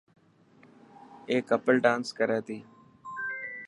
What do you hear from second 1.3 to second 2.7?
ڪپل ڊانس ڪري تي.